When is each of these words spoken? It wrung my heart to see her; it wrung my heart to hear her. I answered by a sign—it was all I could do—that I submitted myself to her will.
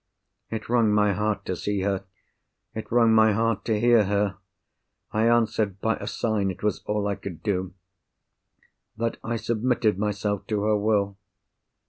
It 0.49 0.67
wrung 0.67 0.91
my 0.91 1.13
heart 1.13 1.45
to 1.45 1.55
see 1.55 1.81
her; 1.81 2.05
it 2.73 2.91
wrung 2.91 3.13
my 3.13 3.33
heart 3.33 3.63
to 3.65 3.79
hear 3.79 4.05
her. 4.05 4.37
I 5.11 5.27
answered 5.27 5.79
by 5.79 5.97
a 5.97 6.07
sign—it 6.07 6.63
was 6.63 6.79
all 6.87 7.07
I 7.07 7.13
could 7.13 7.43
do—that 7.43 9.17
I 9.23 9.35
submitted 9.35 9.99
myself 9.99 10.47
to 10.47 10.63
her 10.63 10.75
will. 10.75 11.17